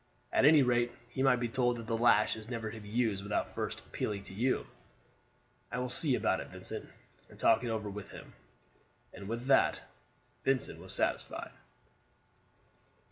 [0.33, 3.21] At any rate, he might be told that the lash is never to be used
[3.21, 4.65] without first appealing to you."
[5.71, 6.89] "I will see about it, Vincent,
[7.29, 8.33] and talk it over with him."
[9.13, 9.81] And with that
[10.43, 11.51] Vincent was satisfied.